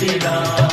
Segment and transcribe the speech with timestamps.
[0.00, 0.65] बता अग्नि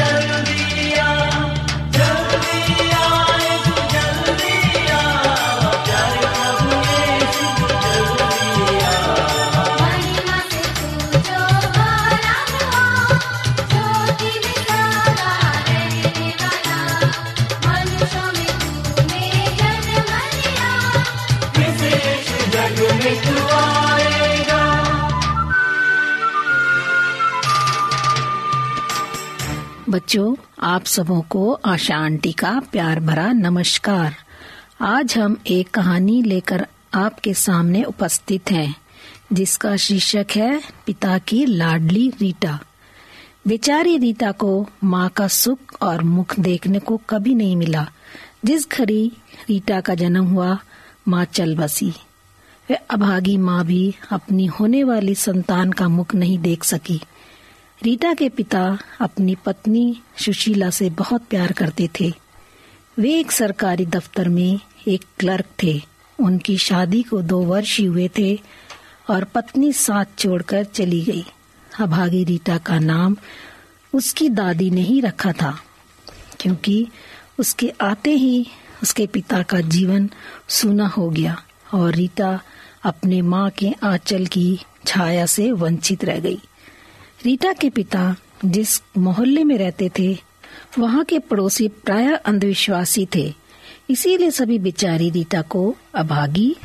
[0.00, 0.59] Tell you the
[30.70, 34.14] आप सबों को आशा आंटी का प्यार भरा नमस्कार।
[34.80, 38.76] आज हम एक कहानी लेकर आपके सामने उपस्थित हैं,
[39.32, 42.60] जिसका शीर्षक है, पिता की लाडली रीटा।
[43.46, 47.90] बेचारी रीटा को माँ का सुख और मुख देखने को कभी नहीं मिला।
[48.44, 49.12] जिस घड़ी
[49.48, 50.58] रीटा का जन्म हुआ,
[51.08, 51.90] माँ चल बसी।
[52.70, 57.00] वे अभागी माँ भी अपनी होने वाली संतान का मुख नहीं देख सकी।
[57.82, 58.62] रीटा के पिता
[59.00, 62.12] अपनी पत्नी सुशीला से बहुत प्यार करते थे।
[62.98, 65.80] वे एक सरकारी दफ्तर में एक क्लर्क थे।
[66.18, 68.34] उनकी शादी को दो वर्ष ही हुए थे
[69.10, 71.24] और पत्नी साथ छोड़कर चली गई।
[71.80, 73.16] अभागी रीटा का नाम
[73.92, 75.56] उसकी दादी ने ही रखा था,
[76.40, 76.86] क्योंकि
[77.38, 78.46] उसके आते ही
[78.82, 80.10] उसके पिता का जीवन
[80.48, 81.36] सूना हो गया
[81.74, 82.38] और रीटा
[82.84, 86.40] अपने माँ के आंचल की छाया से वंचित रह गई।
[87.24, 90.18] रीटा के पिता जिस मोहल्ले में रहते थे,
[90.78, 93.34] वहाँ के पड़ोसी प्राय अंधविश्वासी थे।
[93.90, 96.56] इसीलिए सभी बिचारी रीटा को अभागी,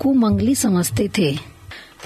[0.00, 1.38] कुमंगली समझते थे।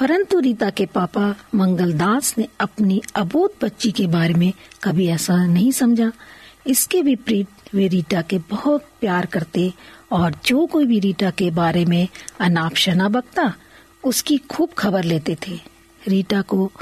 [0.00, 4.52] परंतु रीता के पापा मंगलदास ने अपनी अबोध बच्ची के बारे में
[4.82, 6.12] कभी ऐसा नहीं समझा।
[6.66, 9.72] इसके विपरीत वे रीटा के बहुत प्यार करते
[10.12, 12.08] और जो कोई भी रीटा के बारे में
[12.40, 13.54] अनाप शना बकता,
[14.04, 15.75] उसकी खूब खबर लेते थे।
[16.08, 16.72] रीटा को।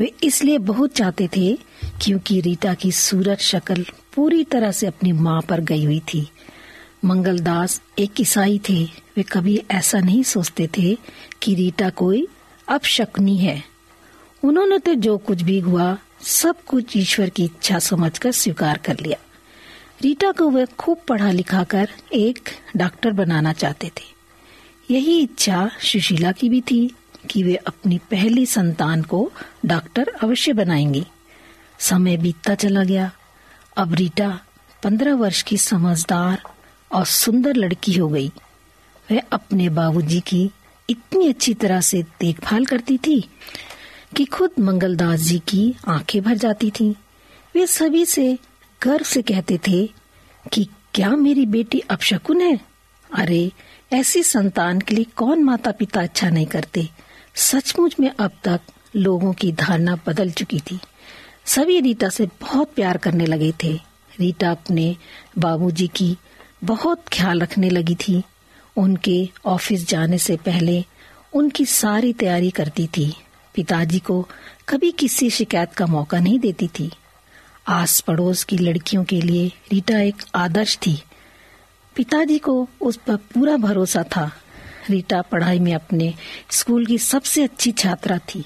[0.00, 1.58] वे इसलिए बहुत चाहते थे
[2.02, 6.28] क्योंकि रीटा की सूरत शक्ल पूरी तरह से अपनी माँ पर गई हुई थी।
[7.04, 10.98] मंगलदास एक ईसाई थे। वे कभी ऐसा नहीं सोचते थे
[11.42, 12.28] कि रीटा कोई
[12.68, 13.64] अपशकुनी है।
[14.44, 19.18] उन्होंने तो जो कुछ भी हुआ, सब कुछ ईश्वर की इच्छा समझकर स्वीकार कर लिया।
[20.02, 24.14] रीटा को वे खूब पढ़ा लिखा कर एक डॉक्टर बनाना चाहते थे।
[24.94, 26.94] यही इच्छा सुशीला की भी थी।
[27.30, 29.32] कि वे अपनी पहली संतान को
[29.66, 31.06] डॉक्टर अवश्य बनाएँगी।
[31.78, 33.12] समय बीतता चला गया।
[33.76, 34.40] अब रीटा
[34.82, 36.42] पंद्रह वर्ष की समझदार
[36.92, 38.32] और सुंदर लड़की हो गई।
[39.12, 40.50] वह अपने बाबूजी की
[40.90, 43.30] इतनी अच्छी तरह से देखभाल करती थी
[44.16, 46.94] कि खुद मंगलदास जी की आँखें भर जाती थीं।
[47.54, 48.38] वे सभी से
[48.82, 49.90] गर्व से कहते थे
[50.52, 52.60] कि क्या मेरी बेटी अपशकुन है?
[53.14, 53.52] अरे,
[53.92, 56.90] ऐसी संतान के लिए कौन माता पिता अच्छा नहीं करते?
[57.34, 58.60] सचमुच में अब तक
[58.96, 60.80] लोगों की धारणा बदल चुकी थी।
[61.46, 63.72] सभी रीटा से बहुत प्यार करने लगे थे।
[64.20, 64.96] रीटा अपने
[65.38, 66.16] बाबूजी की
[66.64, 68.22] बहुत ख्याल रखने लगी थी।
[68.76, 70.84] उनके ऑफ़िस जाने से पहले
[71.32, 73.14] उनकी सारी तैयारी करती थी।
[73.54, 74.28] पिताजी को
[74.68, 76.90] कभी किसी शिकायत का मौका नहीं देती थी।
[77.68, 81.02] आस पड़ोस की लड़कियों के लिए रीटा एक आदर्श थी।
[81.96, 84.32] पिताजी को उस पर पूरा भरोसा था।
[84.90, 86.14] रीटा पढ़ाई में अपने
[86.50, 88.44] स्कूल की सबसे अच्छी छात्रा थी।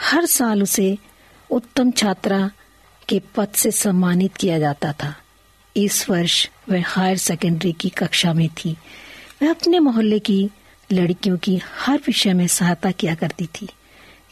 [0.00, 0.98] हर साल उसे
[1.50, 2.50] उत्तम छात्रा
[3.08, 5.14] के पद से सम्मानित किया जाता था।
[5.76, 8.76] इस वर्ष वह हायर सेकेंडरी की कक्षा में थी।
[9.42, 10.50] वह अपने मोहल्ले की
[10.92, 13.68] लड़कियों की हर विषय में सहायता किया करती थी।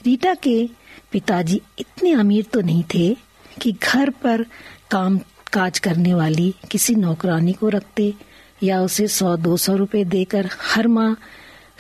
[0.07, 0.71] रीटा के
[1.13, 3.17] पिताजी इतने अमीर तो नहीं थे
[3.63, 4.47] कि घर पर
[4.91, 5.19] काम
[5.53, 8.15] काज करने वाली किसी नौकरानी को रखते
[8.63, 11.15] या उसे सौ दो सौ रुपए देकर हर माह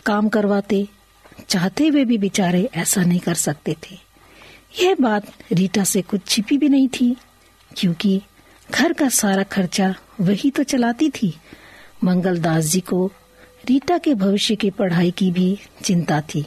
[0.06, 0.86] काम करवाते,
[1.48, 3.98] चाहते हुए भी बेचारे ऐसा नहीं कर सकते थे।
[4.82, 7.16] यह बात रीटा से कुछ छिपी भी नहीं थी,
[7.76, 8.20] क्योंकि
[8.70, 11.32] घर का सारा खर्चा वही तो चलाती थी।
[12.04, 13.06] मंगलदास जी को
[13.68, 16.44] रीटा के भविष्य की पढ़ाई की भी चिंता थी।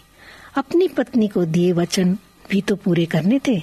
[0.55, 2.17] अपनी पत्नी को दिए वचन
[2.49, 3.61] भी तो पूरे करने थे।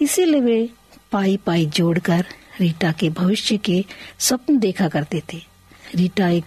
[0.00, 0.68] इसीलिए वे
[1.12, 2.24] पाई पाई जोड़कर
[2.60, 3.84] रीटा के भविष्य के
[4.18, 5.40] स्वप्न देखा करते थे।
[5.94, 6.44] रीटा एक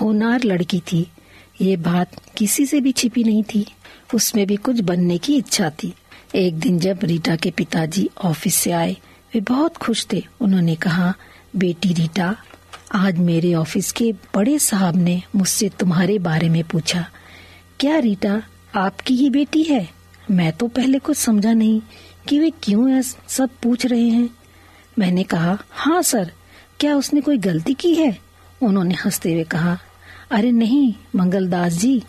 [0.00, 1.06] होनार लड़की थी।
[1.60, 3.64] ये बात किसी से भी छिपी नहीं थी।
[4.14, 5.92] उसमें भी कुछ बनने की इच्छा थी।
[6.34, 8.96] एक दिन जब रीटा के पिताजी ऑफ़िस से आए,
[9.34, 11.14] वे बहुत खुश थे। उन्होंने कहा,
[11.56, 12.34] बेटी रीटा,
[12.94, 17.04] आज मेरे ऑफ़िस के बड़े साहब ने मुझसे तुम्हारे बारे में पूछा,
[17.80, 18.42] क्या रीटा
[18.74, 19.88] आपकी ही बेटी है?
[20.30, 21.80] मैं तो पहले कुछ समझा नहीं
[22.28, 24.28] कि वे क्यों सब पूछ रहे हैं।
[24.98, 26.32] मैंने कहा हाँ सर,
[26.80, 28.16] क्या उसने कोई गलती की है?
[28.62, 29.78] उन्होंने हँसते हुए कहा,
[30.30, 32.02] अरे नहीं, मंगलदास जी,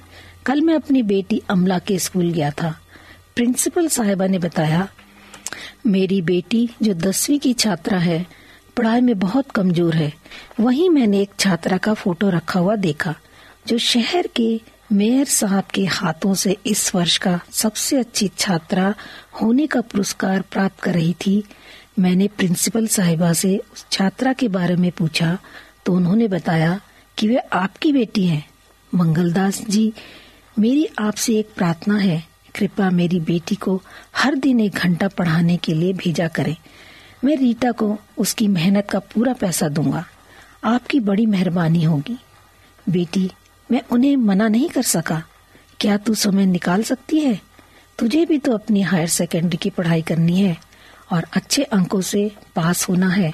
[0.46, 2.79] कल मैं अपनी बेटी अमला के स्कूल गया था।
[3.36, 4.88] प्रिंसिपल साहिबा ने बताया,
[5.88, 8.25] मेरी बेटी जो दसवीं की छात्रा है,
[8.77, 10.13] पढ़ाई में बहुत कमज़ोर है।
[10.60, 13.15] वहीं मैंने एक छात्रा का फ़ोटो रखा हुआ देखा,
[13.68, 18.94] जो शहर के मेयर साहब के हाथों से इस वर्ष का सबसे अच्छी छात्रा
[19.41, 21.44] होने का पुरस्कार प्राप्त कर रही थी।
[22.00, 25.38] मैंने प्रिंसिपल साहिबा से उस छात्रा के बारे में पूछा
[25.86, 26.82] तो उन्होंने बताया
[27.18, 28.50] कि वे आपकी बेटी हैं।
[28.96, 29.94] मंगलदास जी,
[30.60, 33.82] मेरी आपसे एक प्रार्थना है। कृपा मेरी बेटी को
[34.16, 36.56] हर दिन एक घंटा पढ़ाने के लिए भेजा करें।
[37.24, 40.06] मैं रीटा को उसकी मेहनत का पूरा पैसा दूँगा।
[40.64, 42.18] आपकी बड़ी मेहरबानी होगी।
[42.90, 43.32] बेटी,
[43.72, 45.24] मैं उन्हें मना नहीं कर सका।
[45.80, 47.42] क्या तू समय निकाल सकती है?
[48.00, 50.58] तुझे भी तो अपनी हायर सेकेंडरी की पढ़ाई करनी है
[51.12, 53.34] और अच्छे अंकों से पास होना है।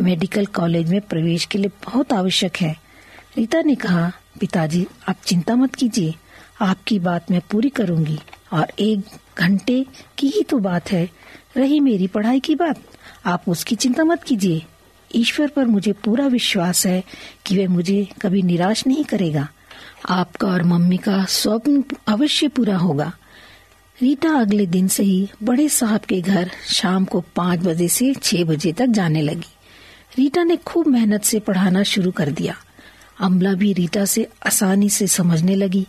[0.00, 2.76] मेडिकल कॉलेज में प्रवेश के लिए बहुत आवश्यक है।
[3.36, 6.14] रीता ने कहा, पिताजी, आप चिंता मत कीजिए,
[6.60, 8.18] आपकी बात मैं पूरी करूँगी
[8.52, 9.86] और एक घंटे
[10.18, 11.08] की ही तो बात है।
[11.56, 12.80] रही मेरी पढ़ाई की बात,
[13.26, 14.62] आप उसकी चिंता मत कीजिए।
[15.14, 17.02] ईश्वर पर मुझे पूरा विश्वास है
[17.46, 19.48] कि वह मुझे कभी निराश नहीं करेगा।
[20.10, 23.12] आपका और मम्मी का स्वप्न अवश्य पूरा होगा।
[23.98, 28.44] रीटा अगले दिन से ही बड़े साहब के घर शाम को पाँच बजे से छह
[28.44, 29.53] बजे तक जाने लगी।
[30.18, 32.56] रीटा ने खूब मेहनत से पढ़ाना शुरू कर दिया।
[33.20, 35.86] अमला भी रीटा से आसानी से समझने लगी।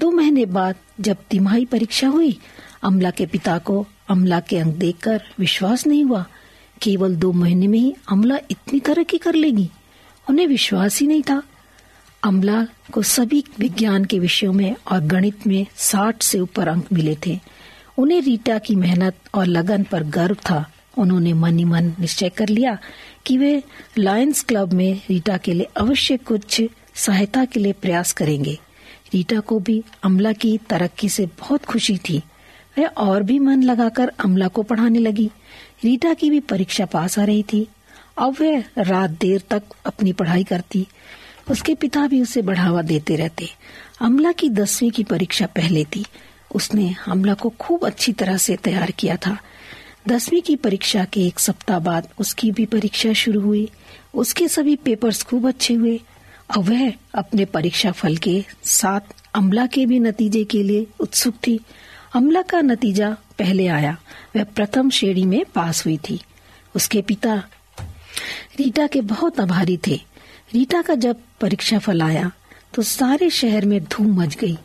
[0.00, 2.38] दो महीने बाद जब तिमाही परीक्षा हुई,
[2.82, 6.26] अमला के पिता को अमला के अंक देखकर विश्वास नहीं हुआ।
[6.82, 9.70] केवल दो महीने में ही अमला इतनी तरक्की कर लेगी।
[10.30, 11.42] उन्हें विश्वास ही नहीं था।
[12.22, 17.16] अमला को सभी विज्ञान के विषयों में और गणित में साठ से ऊपर अंक मिले
[17.26, 17.40] थे।
[17.98, 22.48] उन्हें रीटा की मेहनत और लगन पर गर्व था। उन्होंने मन ही मन निश्चय कर
[22.48, 22.78] लिया
[23.26, 23.62] कि वे
[23.98, 26.62] लायंस क्लब में रीटा के लिए अवश्य कुछ
[26.94, 28.58] सहायता के लिए प्रयास करेंगे।
[29.14, 32.22] रीटा को भी अमला की तरक्की से बहुत खुशी थी।
[32.78, 35.30] वह और भी मन लगाकर अमला को पढ़ाने लगी।
[35.84, 37.68] रीटा की भी परीक्षा पास आ रही थी।
[38.18, 40.86] अब वह रात देर तक अपनी पढ़ाई करती।
[41.50, 43.48] उसके पिता भी उसे बढ़ावा देते रहते।
[44.00, 46.04] अमला की दसवीं की परीक्षा पहले थी।
[46.54, 49.38] उसने अमला को खूब अच्छी तरह से तैयार किया था।
[50.08, 53.68] दसवीं की परीक्षा के एक सप्ताह बाद उसकी भी परीक्षा शुरू हुई।
[54.14, 56.00] उसके सभी पेपर्स खूब अच्छे हुए।
[56.50, 59.00] और वह अपने परीक्षा फल के साथ
[59.34, 61.60] अमला के भी नतीजे के लिए उत्सुक थी।
[62.14, 63.96] अमला का नतीजा पहले आया।
[64.36, 66.20] वह प्रथम श्रेणी में पास हुई थी।
[66.76, 67.36] उसके पिता
[68.58, 70.00] रीटा के बहुत आभारी थे।
[70.54, 72.30] रीटा का जब परीक्षा फल आया
[72.74, 74.58] तो सारे शहर में धूम मच गई।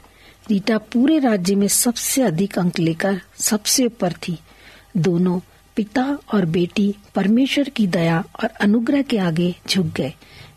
[0.49, 4.37] रीटा पूरे राज्य में सबसे अधिक अंक लेकर सबसे ऊपर थी।
[4.97, 5.39] दोनों,
[5.75, 10.13] पिता और बेटी, परमेश्वर की दया और अनुग्रह के आगे झुक गए।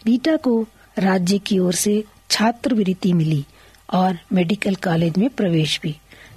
[0.06, 0.66] रीटा को
[0.98, 3.44] राज्य की ओर से छात्रवृत्ति मिली
[3.92, 5.96] और मेडिकल कॉलेज में प्रवेश भी।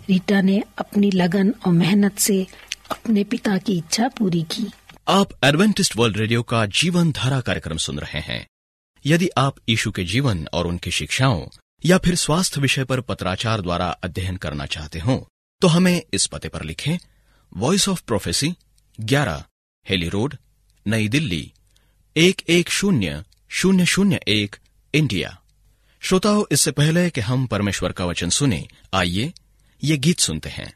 [0.09, 2.45] रीटा ने अपनी लगन और मेहनत से
[2.91, 4.71] अपने पिता की इच्छा पूरी की।
[5.07, 8.45] आप एडवेंटिस्ट वर्ल्ड रेडियो का जीवन धारा कार्यक्रम सुन रहे हैं।
[9.05, 11.45] यदि आप यीशु के जीवन और उनकी शिक्षाओं
[11.85, 15.15] या फिर स्वास्थ्य विषय पर पत्राचार द्वारा अध्ययन करना चाहते हो
[15.61, 16.97] तो हमें इस पते पर लिखें
[17.57, 18.55] Voice of Prophecy
[18.99, 19.43] 11
[19.89, 20.35] Hailey Road
[20.87, 21.51] New Delhi,
[22.17, 24.55] एक एक शून्य शून्य शून्य एक
[24.93, 25.41] इंडिया
[26.01, 29.33] श्रोताओं, इससे पहले कि हम परमेश्वर का वचन सुने, आइए
[29.83, 30.73] ये गीत सुनते हैं।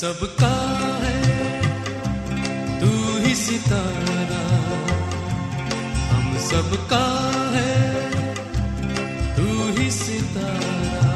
[0.00, 1.22] सबका है,
[2.80, 4.44] तू ही सितारा।
[6.08, 7.74] हम सबका है,
[9.36, 11.12] तू ही सितारा।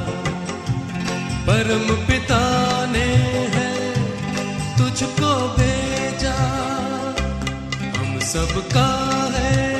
[1.46, 2.42] परम पिता
[2.86, 3.08] ने
[3.56, 3.92] है,
[4.78, 6.36] तुझको भेजा।
[7.98, 8.88] हम सबका
[9.34, 9.73] है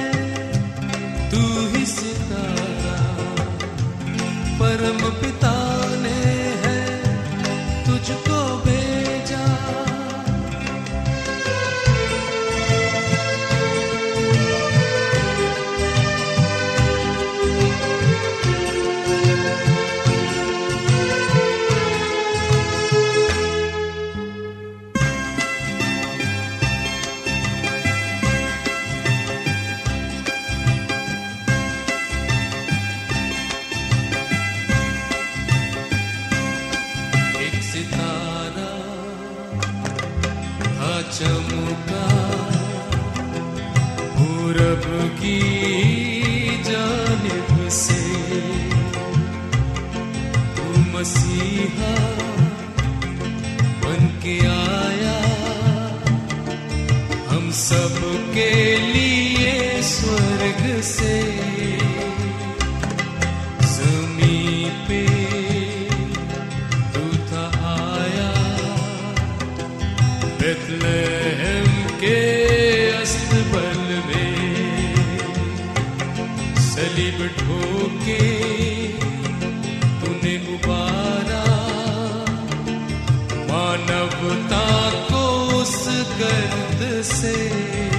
[83.85, 84.67] मानवता
[85.09, 85.23] को
[85.61, 85.77] उस
[86.21, 87.94] गर्द से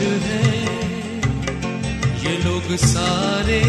[0.00, 0.44] है
[2.24, 3.60] ये लोग सारे।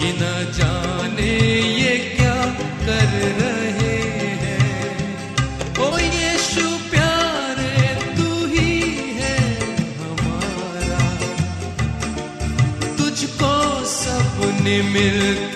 [0.00, 1.32] ये न जाने
[1.80, 2.38] ये क्या
[2.86, 3.08] कर
[3.40, 3.96] रहे
[4.42, 4.64] हैं।
[5.78, 7.76] ओ यीशु प्यारे,
[8.16, 8.72] तू ही
[9.18, 9.38] है
[10.00, 11.04] हमारा।
[12.98, 13.54] तुझको
[13.94, 15.55] सबने मिलके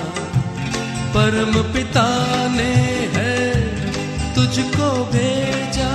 [1.10, 2.06] परम पिता
[2.48, 2.74] ने
[3.14, 3.50] है,
[4.34, 5.92] तुझको भेजा।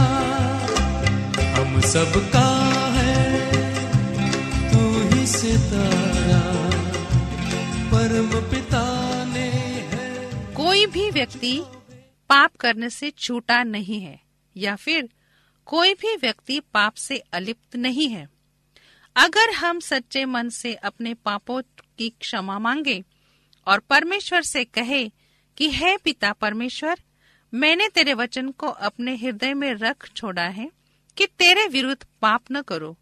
[1.55, 2.47] हम सबका
[2.91, 3.41] है,
[4.71, 6.69] तू ही सितारा।
[7.91, 11.63] परम पिता ने है। कोई भी व्यक्ति
[12.29, 15.09] पाप करने से छूटा नहीं है। या फिर
[15.65, 18.29] कोई भी व्यक्ति पाप से अलिप्त नहीं है।
[19.15, 21.61] अगर हम सच्चे मन से अपने पापों
[21.97, 23.03] की क्षमा मांगे
[23.67, 25.09] और परमेश्वर से कहे
[25.57, 26.99] कि, हे पिता परमेश्वर,
[27.53, 30.71] मैंने तेरे वचन को अपने हृदय में रख छोड़ा है
[31.17, 32.97] कि तेरे विरुद्ध पाप न करो।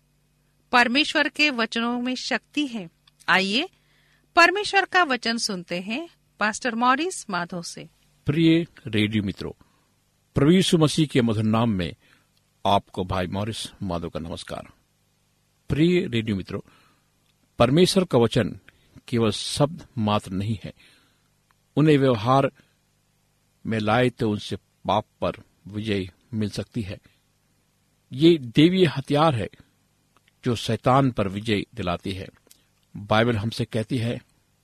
[0.72, 2.90] परमेश्वर के वचनों में शक्ति है।
[3.30, 3.70] आइए
[4.36, 7.90] परमेश्वर का वचन सुनते हैं, पास्टर मॉरिस माधो से।
[8.26, 9.64] प्रिय रेडियो मित्रों
[10.45, 11.95] यीशु मसीह के मधुर नाम में
[12.65, 14.67] आपको भाई मॉरिस माधव का नमस्कार।
[15.69, 16.60] प्रिय रेडियो मित्रों,
[17.60, 18.60] परमेश्वर का वचन
[19.08, 20.73] केवल शब्द मात्र नहीं है।
[21.78, 22.52] उन्हें व्यवहार
[23.65, 25.32] में लाए तो उनसे पाप पर
[25.67, 27.00] विजय मिल सकती है।
[28.12, 29.50] ये देवीय हथियार है
[30.45, 32.30] जो शैतान पर विजय दिलाती है।
[32.97, 34.21] बाइबल हमसे कहती है,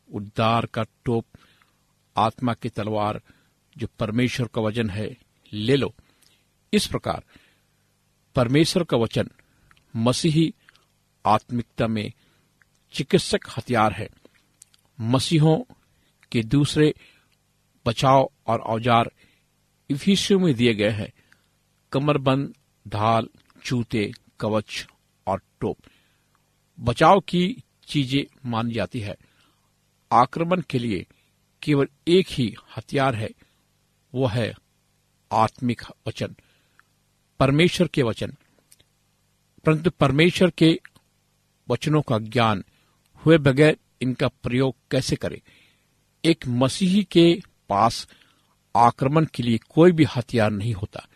[0.10, 1.26] उद्धार का टोप
[2.18, 3.22] आत्मा की तलवार
[3.78, 5.23] जो परमेश्वर का वचन है
[5.54, 5.94] ले लो।
[6.74, 7.24] इस प्रकार
[8.36, 9.30] परमेश्वर का वचन
[9.96, 10.54] मसीही
[11.26, 12.12] आत्मिकता में
[12.94, 14.08] चिकित्सक हथियार है।
[15.02, 15.58] मसीहों
[16.32, 16.94] के दूसरे
[17.86, 19.12] बचाव और औज़ार
[19.90, 21.12] इफिसियों में दिए गए हैं।
[21.92, 22.54] कमरबंद
[22.88, 23.28] ढाल
[23.66, 24.88] जूते, कवच
[25.28, 25.78] और टोप।
[26.80, 29.16] बचाव की चीज़ें मानी जाती है।
[30.12, 31.06] आक्रमण के लिए
[31.64, 33.30] केवल एक ही हथियार है,
[34.14, 34.54] वो है
[35.34, 36.36] आत्मिक वचन,
[37.40, 38.34] परमेश्वर के वचन।
[39.66, 40.80] परंतु परमेश्वर के
[41.70, 42.64] वचनों का ज्ञान
[43.16, 45.42] हुए बगैर इनका प्रयोग कैसे करें?
[46.26, 48.08] एक मसीही के पास
[48.76, 51.08] आक्रमण के लिए कोई भी हथियार नहीं होता।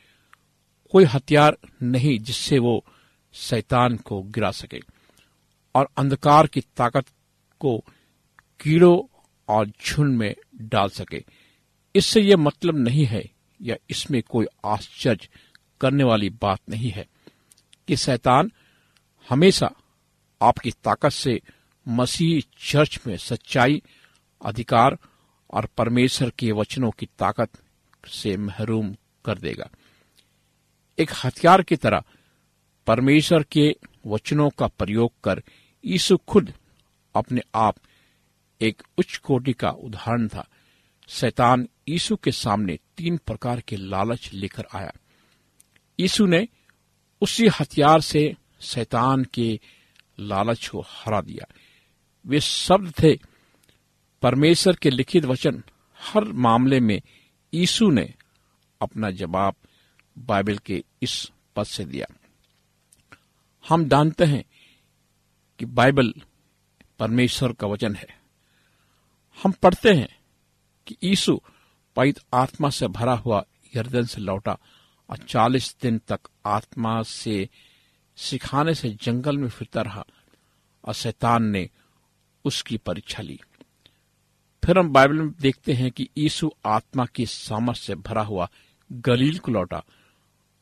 [0.91, 2.85] कोई हथियार नहीं जिससे वो
[3.33, 4.79] शैतान को गिरा सके।
[5.75, 7.05] और अंधकार की ताकत
[7.59, 7.83] को
[8.59, 11.23] कीड़ों और झुंड में डाल सके।
[11.95, 15.27] इससे यह मतलब नहीं है या इसमें कोई आश्चर्य
[15.81, 17.07] करने वाली बात नहीं है
[17.87, 18.51] कि शैतान
[19.29, 19.71] हमेशा
[20.41, 21.41] आपकी ताकत से
[21.87, 23.81] मसीह चर्च में सच्चाई,
[24.45, 24.97] अधिकार
[25.51, 27.49] और परमेश्वर के वचनों की ताकत
[28.07, 29.69] से महरूम कर देगा।
[30.99, 32.03] एक हथियार की तरह
[32.87, 33.75] परमेश्वर के
[34.07, 35.43] वचनों का प्रयोग कर
[35.85, 36.53] यीशु खुद
[37.15, 37.75] अपने आप
[38.61, 40.47] एक उच्च कोटि का उदाहरण था।
[41.07, 44.91] शैतान यीशु के सामने तीन प्रकार के लालच लेकर आया।
[45.99, 46.47] यीशु ने
[47.21, 49.59] उसी हथियार से शैतान के
[50.19, 51.53] लालच को हरा दिया।
[52.25, 53.19] वे शब्द थे,
[54.21, 55.63] परमेश्वर के लिखित वचन,
[55.99, 57.01] हर मामले में
[57.53, 58.13] यीशु ने
[58.81, 59.55] अपना जवाब
[60.17, 62.15] बाइबल के इस पद से दिया।
[63.69, 64.43] हम जानते हैं
[65.59, 66.13] कि बाइबल
[66.99, 68.19] परमेश्वर का वचन है।
[69.43, 70.19] हम पढ़ते हैं
[70.87, 71.41] कि यीशु
[71.97, 74.57] पवित्र आत्मा से भरा हुआ यर्दन से लौटा
[75.09, 77.49] और चालीस दिन तक आत्मा से
[78.17, 80.05] सिखाने से जंगल में फिरता रहा
[80.85, 81.69] और शैतान ने
[82.45, 83.39] उसकी परीक्षा ली।
[84.65, 88.49] फिर हम बाइबल में देखते हैं कि यीशु आत्मा की सामर्थ से भरा हुआ
[88.91, 89.83] गलील को लौटा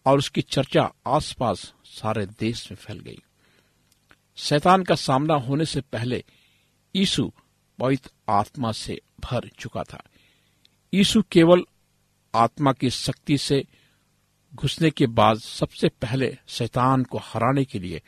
[0.05, 3.19] और उसकी चर्चा आसपास सारे देश में फैल गई।
[4.35, 6.23] शैतान का सामना होने से पहले
[6.95, 7.31] यीशु
[7.79, 10.03] पवित्र आत्मा से भर चुका था।
[10.95, 11.63] यीशु केवल
[12.35, 13.65] आत्मा की शक्ति से
[14.55, 18.01] घुसने के बाद सबसे पहले शैतान को हराने के लिए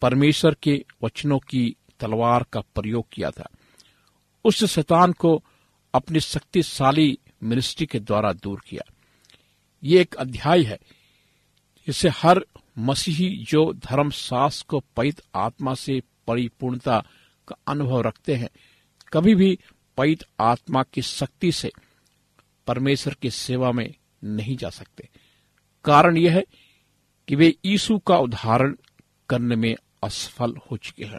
[0.00, 3.48] परमेश्वर के वचनों की तलवार का प्रयोग किया था।
[4.44, 5.44] उस शैतान को
[5.94, 8.92] अपनी शक्तिशाली मिनिस्ट्री के द्वारा दूर किया।
[9.84, 10.78] ये एक अध्याय है,
[11.86, 12.46] जिसे हर
[12.78, 17.04] मसीही जो धर्मशास्त्र को पैत आत्मा से परिपूर्णता
[17.48, 18.50] का अनुभव रखते हैं,
[19.12, 19.58] कभी भी
[19.96, 21.72] पैत आत्मा की शक्ति से
[22.70, 25.08] परमेश्वर की सेवा में नहीं जा सकते।
[25.84, 26.44] कारण यह है
[27.28, 28.76] कि वे यीशु का उदाहरण
[29.28, 31.18] करने में असफल हो चुके हैं।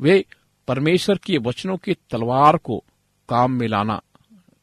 [0.00, 0.24] वे
[0.68, 2.84] परमेश्वर के वचनों की तलवार को
[3.28, 4.02] काम में लाना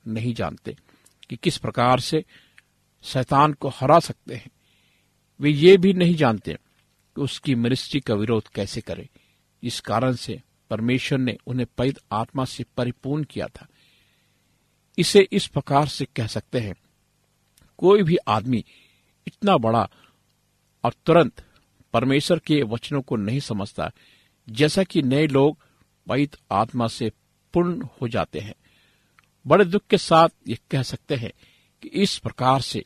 [0.07, 0.77] नहीं जानते
[1.29, 2.25] कि किस प्रकार से
[3.03, 4.51] शैतान को हरा सकते हैं।
[5.41, 6.53] वे ये भी नहीं जानते
[7.15, 9.07] कि उसकी मिनिस्ट्री का विरोध कैसे करें।
[9.63, 13.67] इस कारण से परमेश्वर ने उन्हें पैद आत्मा से परिपूर्ण किया था।
[14.97, 16.75] इसे इस प्रकार से कह सकते हैं,
[17.77, 18.65] कोई भी आदमी
[19.27, 19.89] इतना बड़ा
[20.83, 21.45] और तुरंत
[21.93, 23.91] परमेश्वर के वचनों को नहीं समझता,
[24.49, 25.57] जैसा कि नए लोग
[26.07, 27.11] पवित्र आत्मा से
[27.53, 28.55] पूर्ण हो जाते हैं।
[29.47, 31.31] बड़े दुख के साथ ये कह सकते हैं
[31.81, 32.83] कि इस प्रकार से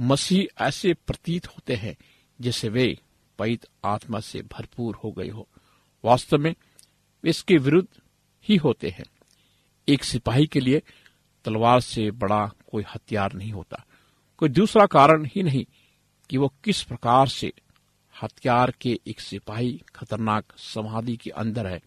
[0.00, 1.96] मसीह ऐसे प्रतीत होते हैं,
[2.40, 2.98] जैसे वे
[3.38, 5.48] पवित्र आत्मा से भरपूर हो गए हो।
[6.04, 6.54] वास्तव में
[7.24, 7.88] इसके विरुद्ध
[8.48, 9.04] ही होते हैं।
[9.88, 10.82] एक सिपाही के लिए
[11.46, 13.84] तलवार से बड़ा कोई हथियार नहीं होता।
[14.36, 15.66] कोई दूसरा कारण ही नहीं
[16.30, 17.52] कि वो किस प्रकार से
[18.22, 21.82] हथियार के एक सिपाही खतरनाक समाधि के अंदर है।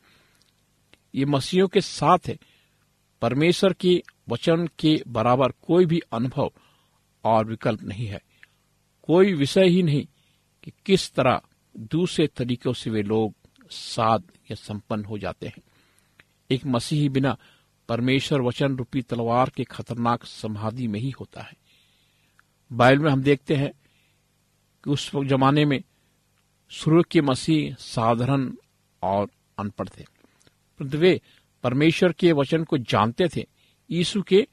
[1.16, 2.38] ये मसीहों के साथ है।
[3.22, 6.52] परमेश्वर के वचन के बराबर कोई भी अनुभव
[7.24, 8.22] और विकल्प नहीं है।
[9.04, 10.08] कोई विषय ही नहीं
[10.64, 11.42] कि किस तरह
[11.78, 13.34] दूसरे तरीकों से वे लोग
[13.70, 15.62] साध या संपन्न हो जाते हैं।
[16.52, 17.38] एक मसीही बिना
[17.90, 21.54] परमेश्वर वचन रूपी तलवार के खतरनाक समाधि में ही होता है।
[22.74, 23.72] बाइबल में हम देखते हैं
[24.84, 25.84] कि उस जमाने में
[26.70, 28.54] सूर्य के मसीह साधारण
[29.04, 30.06] और अनपढ़ थे।
[30.82, 31.22] वे
[31.64, 33.48] परमेश्वर के वचन को जानते थे,
[33.92, 34.48] यीशु के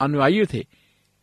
[0.00, 0.66] अनुयायी थे।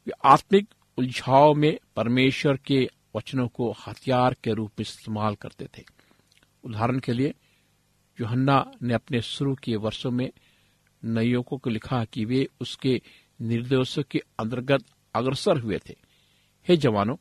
[0.08, 5.84] वे आत्मिक उलझाव में परमेश्वर के वचनों को हथियार के रूप में इस्तेमाल करते थे।
[6.64, 7.34] उदाहरण के लिए,
[8.22, 10.32] यूहन्ना ने अपने शुरू के वर्षों में
[11.06, 13.02] नयोकों को लिखा कि वे उसके
[13.42, 14.84] निर्देशों के अंतर्गत
[15.16, 15.96] अग्रसर हुए थे।
[16.68, 17.16] हे जवानों,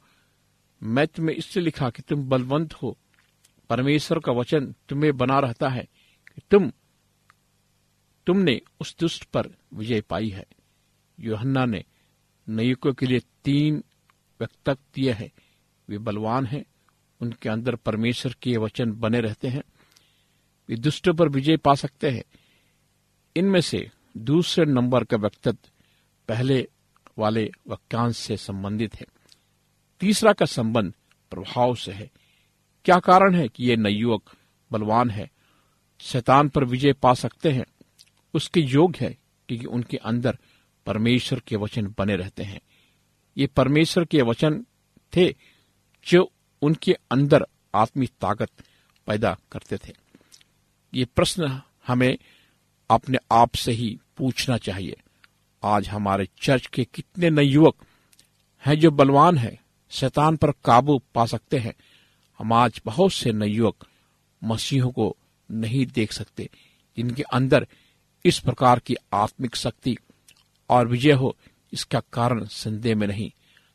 [0.83, 2.99] मैं तुम्हें इसलिए लिखा कि तुम बलवंत हो।
[3.71, 5.83] परमेश्वर का वचन तुम्हें बना रहता है
[6.35, 6.73] कि तुम,
[8.27, 10.47] तुमने उस दुष्ट पर विजय पाई है।
[11.21, 11.85] योहन्ना ने
[12.49, 13.85] नयुकों के लिए तीन
[14.40, 15.33] व्यक्तक दिए हैं।
[15.88, 16.64] वे बलवान हैं,
[17.21, 19.62] उनके अंदर परमेश्वर के वचन बने रहते हैं।
[20.68, 22.25] वे दुष्टों पर विजय पा सकते हैं।
[23.37, 25.71] इनमें से दूसरे नंबर का व्यक्तित्व
[26.29, 26.68] पहले
[27.18, 29.07] वाले वाक्यांश से संबंधित है।
[30.01, 30.92] तीसरा का संबंध
[31.31, 32.11] प्रभाव से है।
[32.85, 34.33] क्या कारण है कि ये नयुवक
[34.73, 35.31] बलवान है?
[36.01, 37.64] शैतान पर विजय पा सकते हैं।
[38.35, 39.18] उसके योग है
[39.49, 40.38] क्योंकि उनके अंदर
[40.87, 42.61] परमेश्वर के वचन बने रहते हैं।
[43.38, 44.66] ये परमेश्वर के वचन
[45.16, 45.37] थे
[46.07, 48.51] जो उनके अंदर आत्मिक ताकत
[49.07, 49.92] पैदा करते थे।
[50.95, 52.18] ये प्रश्न हमें
[52.92, 54.96] अपने आप से ही पूछना चाहिए,
[55.62, 57.85] आज हमारे चर्च के कितने नए युवक
[58.64, 59.59] हैं जो बलवान हैं,
[59.92, 61.74] शैतान पर काबू पा सकते हैं।
[62.40, 63.87] हम आज बहुत से नए युवक
[64.42, 65.16] मसीहों को
[65.50, 66.48] नहीं देख सकते,
[66.98, 67.66] जिनके अंदर
[68.24, 69.96] इस प्रकार की आत्मिक शक्ति
[70.70, 71.37] और विजय हो,
[71.72, 73.31] इसका कारण संदेह में नहीं।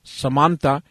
[0.05, 0.81] समानता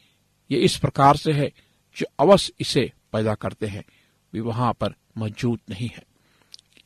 [0.51, 1.51] ये इस प्रकार से है
[1.97, 3.85] जो अवश्य इसे पैदा करते हैं।
[4.33, 6.03] वे वहाँ पर मौजूद नहीं है।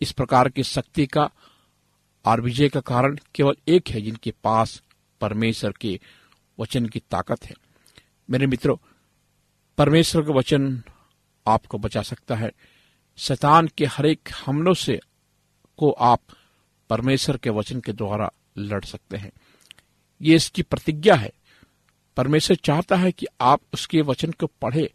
[0.00, 1.30] इस प्रकार की शक्ति का
[2.24, 4.82] और विजय का कारण केवल एक है, जिनके पास
[5.20, 6.00] परमेश्वर के
[6.60, 7.54] वचन की ताकत है।
[8.30, 8.76] मेरे मित्रों,
[9.78, 10.82] परमेश्वर का वचन
[11.46, 12.50] आपको बचा सकता है।
[13.16, 15.00] शैतान के हरेक हमलों से
[15.76, 16.20] को आप
[16.90, 19.32] परमेश्वर के वचन के द्वारा लड़ सकते हैं।
[20.22, 21.32] ये इसकी प्रतिज्ञा है।
[22.16, 24.92] परमेश्वर चाहता है कि आप उसके वचन को पढ़े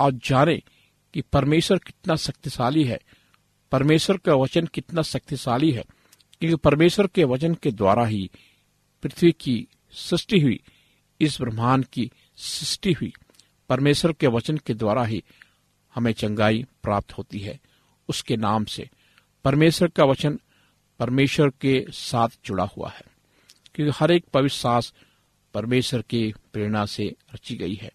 [0.00, 0.62] और जाने
[1.14, 2.98] कि परमेश्वर कितना शक्तिशाली है।
[3.72, 5.84] परमेश्वर का वचन कितना शक्तिशाली है
[6.40, 8.30] क्योंकि परमेश्वर के वचन के द्वारा ही
[9.02, 10.60] पृथ्वी की सृष्टि हुई,
[11.20, 13.12] इस ब्रह्मांड की सृष्टि हुई।
[13.68, 15.22] परमेश्वर के वचन के द्वारा ही
[15.94, 17.58] हमें चंगाई प्राप्त होती है
[18.08, 18.88] उसके नाम से।
[19.44, 20.38] परमेश्वर का वचन
[21.00, 23.02] परमेश्वर के साथ जुड़ा हुआ है,
[23.74, 24.92] क्योंकि हर एक पवित्र सास
[25.54, 27.92] परमेश्वर के प्रेरणा से रची गई है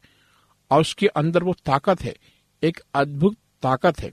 [0.71, 2.15] और उसके अंदर वो ताकत है,
[2.63, 4.11] एक अद्भुत ताकत है।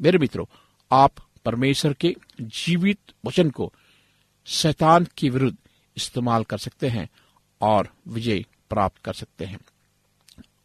[0.00, 0.44] मेरे मित्रों
[0.90, 1.12] आप
[1.44, 3.72] परमेश्वर के जीवित वचन को
[4.46, 5.56] शैतान के विरुद्ध
[5.96, 7.08] इस्तेमाल कर सकते हैं
[7.60, 9.58] और विजय प्राप्त कर सकते हैं।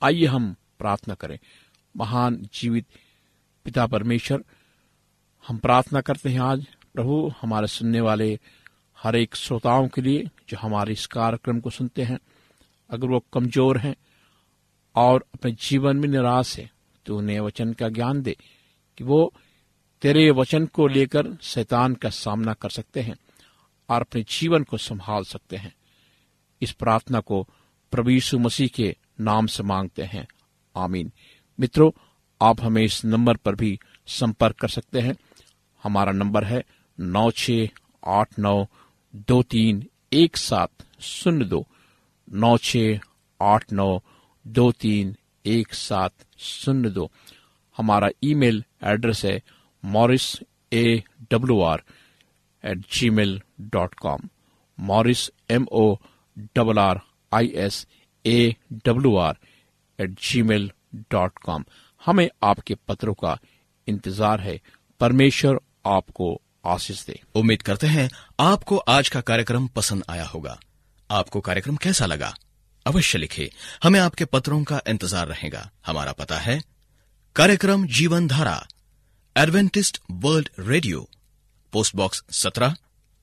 [0.02, 1.38] आइए हम प्रार्थना करें।
[1.96, 2.86] महान जीवित
[3.66, 4.44] पिता परमेश्वर,
[5.48, 8.40] हम प्रार्थना करते हैं आज, प्रभु, हमारे सुनने वाले
[8.98, 12.18] हर एक श्रोताओं के लिए जो हमारे इस कार्यक्रम को सुनते हैं,
[12.90, 13.96] अगर वो कमज़ोर हैं
[14.96, 16.70] और अपने जीवन में निराश है
[17.06, 18.36] तो उन्हें वचन का ज्ञान दे
[18.98, 19.34] कि वो
[20.06, 23.16] तेरे वचन को लेकर शैतान का सामना कर सकते हैं
[23.90, 25.76] और अपने जीवन को संभाल सकते हैं।
[26.62, 27.50] इस प्रार्थना को
[27.92, 30.28] प्रभु मसीह के नाम से मांगते हैं।
[30.76, 31.12] आमीन।
[31.60, 31.92] मित्रों,
[32.42, 35.16] आप हमें इस नंबर पर भी संपर्क कर सकते हैं।
[35.84, 36.66] हमारा नंबर है
[37.00, 37.52] नौ छ
[38.08, 38.66] आठ नौ
[39.16, 40.70] दो तीन एक सात
[41.02, 41.68] शून्य दो।
[42.32, 42.78] नौ छ
[43.42, 44.04] आठ नौ
[44.48, 45.16] दो तीन
[45.46, 47.12] एक सात शून्य दो।
[47.78, 49.42] हमारा ईमेल एड्रेस है
[49.86, 50.32] Morris
[50.74, 51.84] A W R
[52.64, 53.42] at Gmail
[53.74, 54.30] dot com
[54.80, 55.96] Morris M O
[56.56, 57.00] double R
[57.32, 57.86] I S
[58.26, 59.38] A W R
[60.00, 60.72] at Gmail
[61.12, 61.66] dot com
[62.02, 63.38] हमें आपके पत्रों का
[63.88, 64.60] इंतज़ार है।
[65.02, 70.58] परमेश्वर आपको आशीष दे। उम्मीद करते हैं आपको आज का कार्यक्रम पसंद आया होगा।
[71.10, 72.34] आपको कार्यक्रम कैसा लगा?
[72.86, 73.50] अवश्य लिखे।
[73.84, 76.62] हमें आपके पत्रों का इंतज़ार रहेगा। हमारा पता है
[77.36, 78.56] कार्यक्रम जीवन धारा
[79.38, 81.10] Adventist World Radio
[81.72, 82.76] post box सत्रह,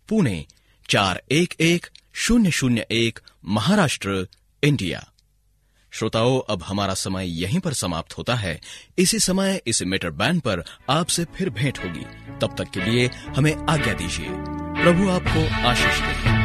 [0.09, 0.47] पुणे,
[0.89, 4.29] चार एक एक शून्य शून्य एक, महाराष्ट्र,
[4.63, 5.13] इंडिया।
[5.91, 8.61] श्रोताओं, अब हमारा समय यहीं पर समाप्त होता है।
[8.99, 12.05] इसी समय, इस मीटर बैंड पर आपसे फिर भेंट होगी।
[12.41, 14.29] तब तक के लिए हमें आज्ञा दीजिए।
[14.83, 16.42] प्रभु आपको आशीष दे।